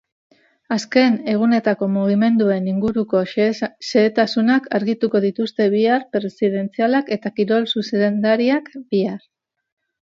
[0.75, 3.21] Azken egunetako mugimenduen inguruko
[3.91, 9.25] xehetasunak argituko dituzte bihar presidenteak eta kirol zuzendariak bihar.